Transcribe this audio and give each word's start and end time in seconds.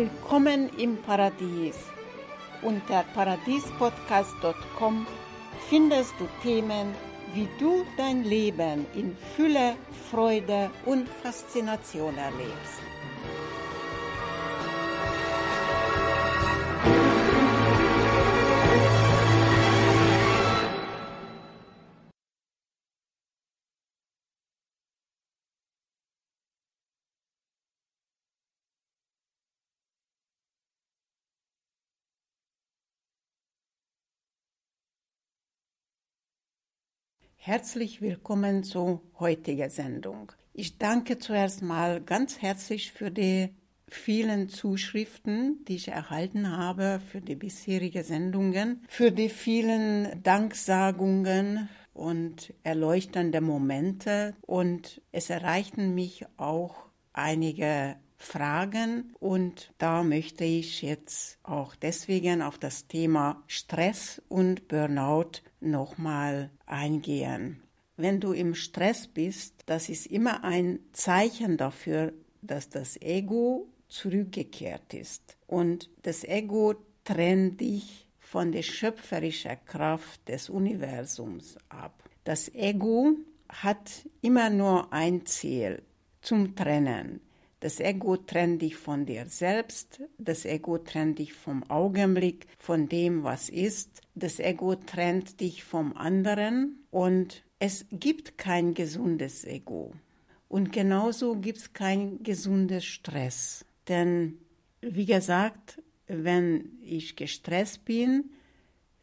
Willkommen 0.00 0.70
im 0.78 0.96
Paradies. 1.02 1.76
Unter 2.62 3.04
paradiespodcast.com 3.12 5.06
findest 5.68 6.14
du 6.18 6.26
Themen, 6.42 6.94
wie 7.34 7.46
du 7.58 7.84
dein 7.98 8.24
Leben 8.24 8.86
in 8.94 9.14
Fülle, 9.36 9.76
Freude 10.10 10.70
und 10.86 11.06
Faszination 11.06 12.16
erlebst. 12.16 12.89
Herzlich 37.42 38.02
willkommen 38.02 38.64
zur 38.64 39.00
heutigen 39.18 39.70
Sendung. 39.70 40.30
Ich 40.52 40.76
danke 40.76 41.18
zuerst 41.18 41.62
mal 41.62 42.02
ganz 42.02 42.42
herzlich 42.42 42.92
für 42.92 43.10
die 43.10 43.48
vielen 43.88 44.50
Zuschriften, 44.50 45.64
die 45.64 45.76
ich 45.76 45.88
erhalten 45.88 46.54
habe 46.54 47.00
für 47.10 47.22
die 47.22 47.36
bisherigen 47.36 48.04
Sendungen, 48.04 48.84
für 48.88 49.10
die 49.10 49.30
vielen 49.30 50.22
Danksagungen 50.22 51.70
und 51.94 52.52
erleuchtende 52.62 53.40
Momente 53.40 54.36
und 54.42 55.00
es 55.10 55.30
erreichten 55.30 55.94
mich 55.94 56.26
auch 56.36 56.90
einige 57.14 57.96
Fragen 58.22 59.14
und 59.18 59.72
da 59.78 60.02
möchte 60.02 60.44
ich 60.44 60.82
jetzt 60.82 61.38
auch 61.42 61.74
deswegen 61.74 62.42
auf 62.42 62.58
das 62.58 62.86
Thema 62.86 63.42
Stress 63.46 64.20
und 64.28 64.68
Burnout 64.68 65.40
nochmal 65.60 66.50
eingehen. 66.66 67.62
Wenn 67.96 68.20
du 68.20 68.32
im 68.32 68.54
Stress 68.54 69.06
bist, 69.06 69.54
das 69.64 69.88
ist 69.88 70.06
immer 70.06 70.44
ein 70.44 70.80
Zeichen 70.92 71.56
dafür, 71.56 72.12
dass 72.42 72.68
das 72.68 73.00
Ego 73.00 73.68
zurückgekehrt 73.88 74.92
ist. 74.94 75.36
Und 75.46 75.90
das 76.02 76.22
Ego 76.22 76.74
trennt 77.04 77.60
dich 77.60 78.06
von 78.18 78.52
der 78.52 78.62
schöpferischen 78.62 79.56
Kraft 79.64 80.28
des 80.28 80.50
Universums 80.50 81.56
ab. 81.70 82.04
Das 82.24 82.54
Ego 82.54 83.16
hat 83.48 84.06
immer 84.20 84.50
nur 84.50 84.92
ein 84.92 85.24
Ziel 85.26 85.82
zum 86.20 86.54
Trennen. 86.54 87.20
Das 87.60 87.78
Ego 87.78 88.16
trennt 88.16 88.62
dich 88.62 88.76
von 88.76 89.04
dir 89.04 89.26
selbst, 89.26 90.00
das 90.16 90.46
Ego 90.46 90.78
trennt 90.78 91.18
dich 91.18 91.34
vom 91.34 91.62
Augenblick, 91.70 92.46
von 92.58 92.88
dem, 92.88 93.22
was 93.22 93.50
ist, 93.50 94.00
das 94.14 94.40
Ego 94.40 94.76
trennt 94.76 95.40
dich 95.40 95.62
vom 95.62 95.94
anderen 95.94 96.78
und 96.90 97.44
es 97.58 97.84
gibt 97.92 98.38
kein 98.38 98.72
gesundes 98.72 99.44
Ego. 99.44 99.92
Und 100.48 100.72
genauso 100.72 101.36
gibt 101.36 101.58
es 101.58 101.72
kein 101.74 102.22
gesundes 102.22 102.86
Stress. 102.86 103.66
Denn, 103.88 104.38
wie 104.80 105.04
gesagt, 105.04 105.82
wenn 106.06 106.78
ich 106.82 107.14
gestresst 107.14 107.84
bin, 107.84 108.30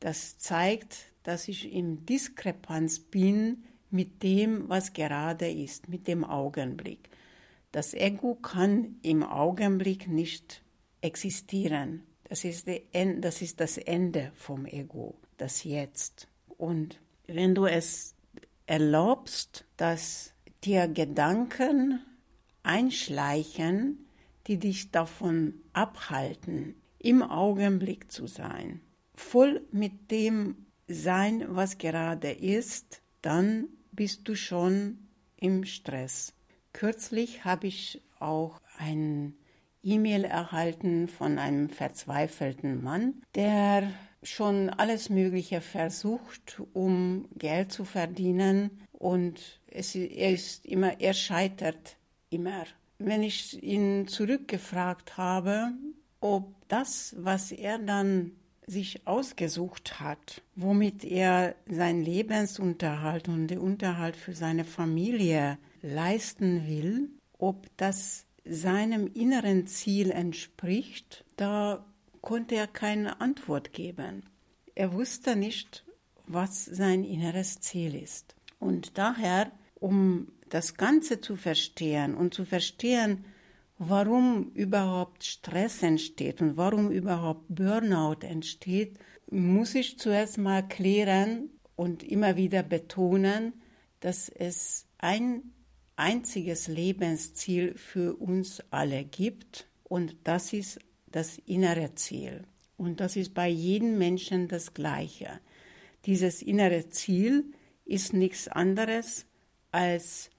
das 0.00 0.38
zeigt, 0.38 1.12
dass 1.22 1.46
ich 1.46 1.72
in 1.72 2.04
Diskrepanz 2.04 2.98
bin 2.98 3.62
mit 3.90 4.24
dem, 4.24 4.68
was 4.68 4.92
gerade 4.92 5.48
ist, 5.48 5.88
mit 5.88 6.08
dem 6.08 6.24
Augenblick. 6.24 7.08
Das 7.72 7.94
Ego 7.94 8.34
kann 8.34 8.96
im 9.02 9.22
Augenblick 9.22 10.08
nicht 10.08 10.62
existieren. 11.00 12.02
Das 12.24 12.44
ist, 12.44 12.68
das 12.68 13.42
ist 13.42 13.60
das 13.60 13.78
Ende 13.78 14.32
vom 14.34 14.66
Ego, 14.66 15.14
das 15.36 15.64
Jetzt. 15.64 16.28
Und 16.58 17.00
wenn 17.26 17.54
du 17.54 17.66
es 17.66 18.14
erlaubst, 18.66 19.64
dass 19.76 20.32
dir 20.64 20.88
Gedanken 20.88 22.00
einschleichen, 22.62 24.06
die 24.46 24.58
dich 24.58 24.90
davon 24.90 25.54
abhalten, 25.72 26.74
im 26.98 27.22
Augenblick 27.22 28.12
zu 28.12 28.26
sein, 28.26 28.80
voll 29.14 29.66
mit 29.72 30.10
dem 30.10 30.66
sein, 30.86 31.44
was 31.48 31.78
gerade 31.78 32.30
ist, 32.30 33.00
dann 33.22 33.68
bist 33.92 34.28
du 34.28 34.34
schon 34.34 34.98
im 35.36 35.64
Stress. 35.64 36.34
Kürzlich 36.72 37.44
habe 37.44 37.66
ich 37.66 38.02
auch 38.18 38.60
ein 38.78 39.34
E-Mail 39.82 40.24
erhalten 40.24 41.08
von 41.08 41.38
einem 41.38 41.68
verzweifelten 41.68 42.82
Mann, 42.82 43.22
der 43.34 43.90
schon 44.22 44.68
alles 44.68 45.08
Mögliche 45.08 45.60
versucht, 45.60 46.60
um 46.74 47.26
Geld 47.36 47.72
zu 47.72 47.84
verdienen 47.84 48.82
und 48.92 49.60
es, 49.66 49.94
er 49.94 50.32
ist 50.32 50.66
immer, 50.66 51.00
er 51.00 51.14
scheitert 51.14 51.96
immer. 52.28 52.64
Wenn 52.98 53.22
ich 53.22 53.62
ihn 53.62 54.08
zurückgefragt 54.08 55.16
habe, 55.16 55.72
ob 56.20 56.54
das, 56.68 57.14
was 57.18 57.50
er 57.50 57.78
dann 57.78 58.32
sich 58.66 59.06
ausgesucht 59.06 60.00
hat, 60.00 60.42
womit 60.54 61.02
er 61.04 61.54
seinen 61.66 62.04
Lebensunterhalt 62.04 63.28
und 63.28 63.48
den 63.48 63.58
Unterhalt 63.58 64.16
für 64.16 64.34
seine 64.34 64.64
Familie 64.64 65.58
leisten 65.82 66.66
will, 66.66 67.10
ob 67.38 67.66
das 67.76 68.26
seinem 68.44 69.06
inneren 69.12 69.66
Ziel 69.66 70.10
entspricht, 70.10 71.24
da 71.36 71.84
konnte 72.20 72.54
er 72.54 72.66
keine 72.66 73.20
Antwort 73.20 73.72
geben. 73.72 74.24
Er 74.74 74.92
wusste 74.92 75.36
nicht, 75.36 75.84
was 76.26 76.64
sein 76.64 77.04
inneres 77.04 77.60
Ziel 77.60 77.94
ist. 77.94 78.34
Und 78.58 78.98
daher, 78.98 79.50
um 79.74 80.28
das 80.48 80.74
Ganze 80.74 81.20
zu 81.20 81.36
verstehen 81.36 82.14
und 82.14 82.34
zu 82.34 82.44
verstehen, 82.44 83.24
warum 83.78 84.50
überhaupt 84.52 85.24
Stress 85.24 85.82
entsteht 85.82 86.42
und 86.42 86.56
warum 86.56 86.90
überhaupt 86.90 87.44
Burnout 87.48 88.26
entsteht, 88.26 88.98
muss 89.30 89.74
ich 89.74 89.98
zuerst 89.98 90.38
mal 90.38 90.66
klären 90.66 91.50
und 91.76 92.02
immer 92.02 92.36
wieder 92.36 92.62
betonen, 92.62 93.54
dass 94.00 94.28
es 94.28 94.86
ein 94.98 95.52
einziges 96.00 96.66
Lebensziel 96.66 97.74
für 97.74 98.16
uns 98.16 98.62
alle 98.70 99.04
gibt 99.04 99.68
und 99.84 100.16
das 100.24 100.52
ist 100.54 100.80
das 101.12 101.38
innere 101.44 101.94
Ziel. 101.94 102.44
Und 102.78 103.00
das 103.00 103.16
ist 103.16 103.34
bei 103.34 103.48
jedem 103.48 103.98
Menschen 103.98 104.48
das 104.48 104.72
gleiche. 104.72 105.40
Dieses 106.06 106.40
innere 106.40 106.88
Ziel 106.88 107.52
ist 107.84 108.14
nichts 108.14 108.48
anderes 108.48 109.26
als 109.70 110.30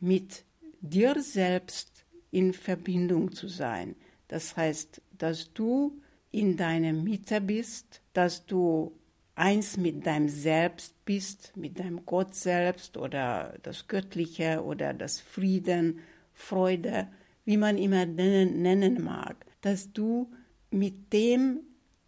mit 0.00 0.44
dir 0.80 1.22
selbst 1.22 2.04
in 2.32 2.52
Verbindung 2.52 3.30
zu 3.30 3.46
sein. 3.46 3.94
Das 4.26 4.56
heißt, 4.56 5.00
dass 5.16 5.52
du 5.52 6.00
in 6.32 6.56
deiner 6.56 6.92
Mitte 6.92 7.40
bist, 7.40 8.00
dass 8.12 8.46
du 8.46 8.92
eins 9.34 9.76
mit 9.76 10.06
deinem 10.06 10.28
Selbst 10.28 11.04
bist, 11.04 11.56
mit 11.56 11.78
deinem 11.78 12.06
Gott 12.06 12.34
selbst 12.34 12.96
oder 12.96 13.58
das 13.62 13.88
Göttliche 13.88 14.62
oder 14.62 14.94
das 14.94 15.20
Frieden, 15.20 16.00
Freude, 16.32 17.08
wie 17.44 17.56
man 17.56 17.78
immer 17.78 18.06
nennen, 18.06 19.02
mag, 19.02 19.46
dass 19.60 19.92
du 19.92 20.30
mit 20.70 21.12
dem, 21.12 21.60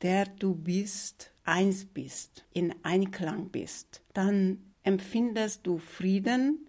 der 0.02 0.26
du 0.26 0.54
bist, 0.54 1.32
eins 1.44 1.84
bist, 1.84 2.44
in 2.52 2.74
Einklang 2.82 3.50
bist, 3.50 4.02
dann 4.12 4.58
empfindest 4.82 5.66
du 5.66 5.78
Frieden, 5.78 6.66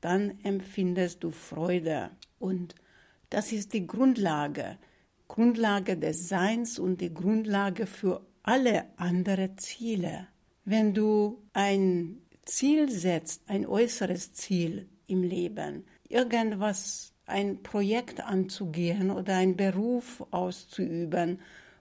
dann 0.00 0.38
empfindest 0.42 1.24
du 1.24 1.30
Freude. 1.30 2.10
Und 2.38 2.74
das 3.30 3.52
ist 3.52 3.72
die 3.72 3.86
Grundlage, 3.86 4.78
Grundlage 5.28 5.96
des 5.96 6.28
Seins 6.28 6.78
und 6.78 7.00
die 7.00 7.14
Grundlage 7.14 7.86
für 7.86 8.26
alle 8.42 8.86
anderen 8.96 9.56
Ziele. 9.58 10.28
Wenn 10.64 10.94
du 10.94 11.42
ein 11.52 12.22
Ziel 12.44 12.90
setzt, 12.90 13.42
ein 13.48 13.66
äußeres 13.66 14.32
Ziel 14.32 14.88
im 15.06 15.22
Leben, 15.22 15.84
irgendwas, 16.08 17.12
ein 17.26 17.62
Projekt 17.62 18.20
anzugehen 18.20 19.10
oder 19.10 19.36
einen 19.36 19.56
Beruf 19.56 20.24
auszuüben 20.30 21.40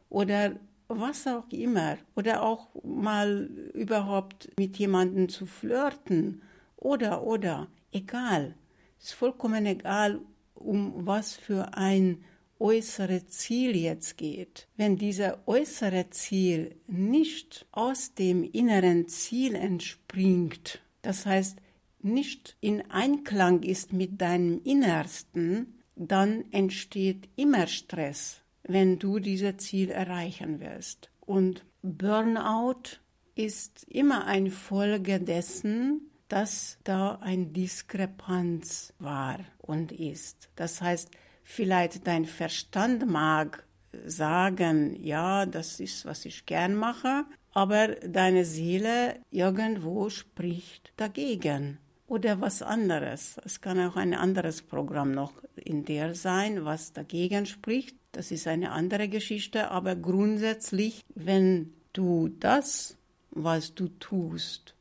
oder 0.09 0.53
was 0.87 1.25
auch 1.27 1.49
immer 1.51 1.97
oder 2.15 2.43
auch 2.43 2.67
mal 2.83 3.49
überhaupt 3.73 4.49
mit 4.57 4.77
jemandem 4.77 5.29
zu 5.29 5.45
flirten 5.45 6.41
oder 6.77 7.23
oder 7.23 7.67
egal, 7.91 8.55
ist 8.99 9.13
vollkommen 9.13 9.65
egal, 9.65 10.19
um 10.55 11.05
was 11.05 11.35
für 11.35 11.75
ein 11.75 12.23
äußere 12.61 13.27
Ziel 13.27 13.75
jetzt 13.75 14.17
geht, 14.17 14.67
wenn 14.77 14.95
dieser 14.95 15.45
äußere 15.47 16.09
Ziel 16.11 16.75
nicht 16.87 17.65
aus 17.71 18.13
dem 18.13 18.43
inneren 18.43 19.07
Ziel 19.07 19.55
entspringt, 19.55 20.81
das 21.01 21.25
heißt 21.25 21.57
nicht 22.03 22.55
in 22.61 22.89
Einklang 22.89 23.63
ist 23.63 23.93
mit 23.93 24.21
deinem 24.21 24.61
Innersten, 24.63 25.81
dann 25.95 26.45
entsteht 26.51 27.27
immer 27.35 27.67
Stress. 27.67 28.41
wenn 28.63 28.99
du 28.99 29.19
dieses 29.19 29.57
Ziel 29.57 29.89
erreichen 29.89 30.59
wirst. 30.59 31.09
Und 31.19 31.65
Burnout 31.81 32.99
ist 33.35 33.85
immer 33.89 34.25
eine 34.25 34.51
Folge 34.51 35.19
dessen, 35.19 36.11
dass 36.27 36.77
da 36.83 37.15
ein 37.15 37.53
Diskrepanz 37.53 38.93
war 38.99 39.39
und 39.57 39.91
ist. 39.91 40.49
Das 40.55 40.81
heißt, 40.81 41.09
vielleicht 41.43 42.05
dein 42.07 42.25
Verstand 42.25 43.09
mag 43.09 43.65
sagen, 44.05 44.97
ja, 45.03 45.45
das 45.45 45.79
ist, 45.79 46.05
was 46.05 46.25
ich 46.25 46.45
gern 46.45 46.75
mache, 46.75 47.25
aber 47.51 47.87
deine 47.87 48.45
Seele 48.45 49.17
irgendwo 49.29 50.09
spricht 50.09 50.93
dagegen 50.97 51.77
oder 52.07 52.41
was 52.41 52.61
anderes. 52.61 53.37
Es 53.45 53.61
kann 53.61 53.79
auch 53.79 53.95
ein 53.95 54.13
anderes 54.13 54.61
Programm 54.61 55.11
noch 55.11 55.33
in 55.55 55.85
dir 55.85 56.15
sein, 56.15 56.65
was 56.65 56.93
dagegen 56.93 57.45
spricht. 57.45 57.95
Das 58.11 58.31
ist 58.31 58.47
eine 58.47 58.71
andere 58.71 59.07
Geschichte, 59.07 59.71
aber 59.71 59.95
grundsätzlich, 59.95 61.03
wenn 61.15 61.73
du 61.93 62.29
das, 62.39 62.97
was 63.31 63.75
du 63.75 63.87
tust, 63.87 64.75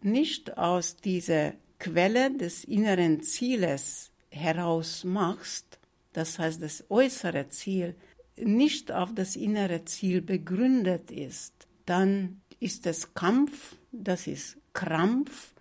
nicht 0.00 0.58
aus 0.58 0.96
dieser 0.96 1.52
Quelle 1.78 2.36
des 2.36 2.64
inneren 2.64 3.22
Zieles 3.22 4.10
heraus 4.34 5.04
machst, 5.04 5.78
das 6.12 6.38
heißt 6.38 6.62
das 6.62 6.84
äußere 6.90 7.48
Ziel 7.48 7.94
nicht 8.36 8.90
auf 8.92 9.14
das 9.14 9.36
innere 9.36 9.84
Ziel 9.84 10.20
begründet 10.20 11.10
ist, 11.10 11.68
dann 11.86 12.40
ist 12.60 12.86
es 12.86 13.14
Kampf, 13.14 13.76
das 13.92 14.26
ist 14.26 14.56
Krampf 14.72 15.54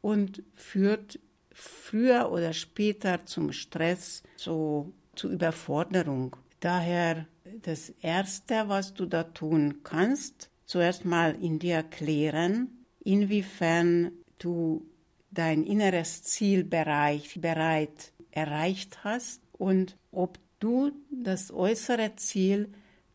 und 0.00 0.42
führt 0.54 1.18
früher 1.52 2.30
oder 2.30 2.52
später 2.52 3.24
zum 3.26 3.52
Stress, 3.52 4.22
zu, 4.36 4.92
zur 5.14 5.30
Überforderung. 5.30 6.36
Daher 6.60 7.26
das 7.62 7.90
Erste, 8.00 8.68
was 8.68 8.94
du 8.94 9.06
da 9.06 9.24
tun 9.24 9.80
kannst, 9.82 10.50
zuerst 10.66 11.04
mal 11.04 11.36
in 11.42 11.58
dir 11.58 11.82
klären, 11.82 12.86
inwiefern 13.02 14.12
du 14.38 14.86
dein 15.30 15.64
inneres 15.64 16.22
Ziel 16.22 16.64
bereit, 16.64 17.40
bereit 17.40 18.12
erreicht 18.30 19.04
hast 19.04 19.40
und 19.52 19.96
ob 20.10 20.38
du 20.58 20.92
das 21.10 21.52
äußere 21.52 22.16
Ziel 22.16 22.68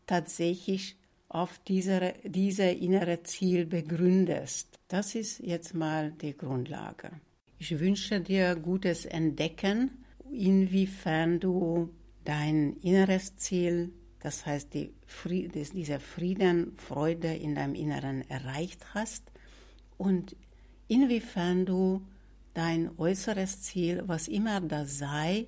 tatsächlich 0.06 0.96
auf 1.28 1.58
diese, 1.66 2.14
diese 2.24 2.64
innere 2.64 3.22
Ziel 3.22 3.66
begründest. 3.66 4.78
Das 4.88 5.14
ist 5.14 5.40
jetzt 5.40 5.74
mal 5.74 6.12
die 6.12 6.36
Grundlage. 6.36 7.10
Ich 7.58 7.78
wünsche 7.78 8.20
dir 8.20 8.54
gutes 8.54 9.06
Entdecken, 9.06 9.90
inwiefern 10.30 11.40
du 11.40 11.90
dein 12.24 12.76
inneres 12.82 13.36
Ziel, 13.36 13.92
das 14.20 14.44
heißt 14.44 14.74
die 14.74 14.92
Fried, 15.06 15.54
diese 15.54 16.00
Frieden, 16.00 16.76
Freude 16.76 17.34
in 17.34 17.54
deinem 17.54 17.74
Inneren 17.74 18.28
erreicht 18.28 18.94
hast 18.94 19.30
und 19.96 20.36
inwiefern 20.88 21.66
du 21.66 22.02
dein 22.54 22.90
äußeres 22.98 23.62
Ziel, 23.62 24.02
was 24.06 24.28
immer 24.28 24.60
das 24.60 24.98
sei, 24.98 25.46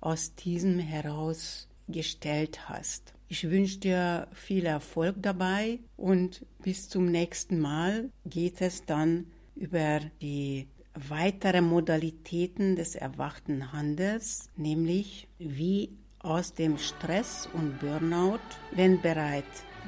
aus 0.00 0.34
diesem 0.34 0.78
herausgestellt 0.78 2.68
hast. 2.68 3.14
Ich 3.28 3.50
wünsche 3.50 3.78
dir 3.78 4.28
viel 4.32 4.66
Erfolg 4.66 5.16
dabei 5.18 5.80
und 5.96 6.46
bis 6.62 6.88
zum 6.88 7.06
nächsten 7.06 7.58
Mal 7.58 8.10
geht 8.24 8.60
es 8.60 8.84
dann 8.84 9.26
über 9.56 10.00
die 10.22 10.68
weitere 10.94 11.60
Modalitäten 11.60 12.76
des 12.76 12.94
erwachten 12.94 13.72
Handels, 13.72 14.48
nämlich 14.56 15.26
wie 15.38 15.90
aus 16.20 16.54
dem 16.54 16.78
Stress 16.78 17.48
und 17.52 17.80
Burnout, 17.80 18.38
wenn 18.72 19.00
bereit 19.00 19.44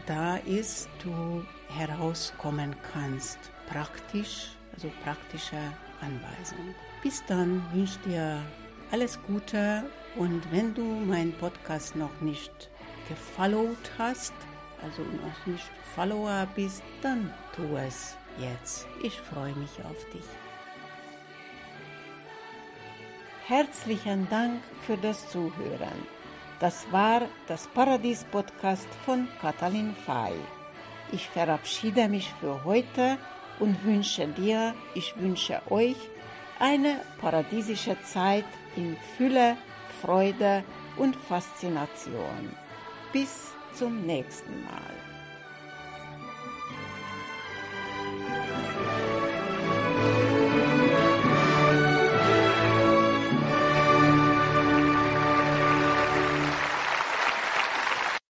da 0.06 0.36
ist, 0.36 0.88
du 1.02 1.44
herauskommen 1.68 2.74
kannst 2.92 3.38
praktisch, 3.68 4.57
also 4.78 4.92
praktische 5.02 5.56
Anweisung. 6.00 6.72
Bis 7.02 7.24
dann 7.26 7.62
wünsche 7.72 7.98
dir 8.06 8.40
alles 8.92 9.18
Gute 9.26 9.84
und 10.16 10.40
wenn 10.52 10.72
du 10.72 10.84
meinen 10.84 11.32
Podcast 11.32 11.96
noch 11.96 12.20
nicht 12.20 12.70
gefollowt 13.08 13.90
hast, 13.98 14.34
also 14.80 15.02
noch 15.02 15.46
nicht 15.52 15.68
Follower 15.96 16.46
bist, 16.54 16.84
dann 17.02 17.34
tu 17.56 17.76
es 17.76 18.16
jetzt. 18.38 18.86
Ich 19.02 19.20
freue 19.20 19.54
mich 19.54 19.84
auf 19.84 20.04
dich. 20.12 20.24
Herzlichen 23.48 24.28
Dank 24.30 24.62
für 24.86 24.96
das 24.96 25.28
Zuhören. 25.28 26.06
Das 26.60 26.86
war 26.92 27.22
das 27.48 27.66
Paradies 27.68 28.24
Podcast 28.30 28.88
von 29.04 29.26
Katalin 29.40 29.94
Fay. 30.06 30.34
Ich 31.10 31.28
verabschiede 31.28 32.08
mich 32.08 32.32
für 32.40 32.62
heute 32.64 33.18
und 33.60 33.84
wünsche 33.84 34.26
dir, 34.28 34.74
ich 34.94 35.14
wünsche 35.16 35.60
euch 35.70 35.96
eine 36.58 37.00
paradiesische 37.20 37.96
Zeit 38.02 38.44
in 38.76 38.96
Fülle, 39.16 39.56
Freude 40.02 40.64
und 40.96 41.16
Faszination. 41.16 42.56
Bis 43.12 43.52
zum 43.74 44.06
nächsten 44.06 44.64
Mal. 44.64 45.17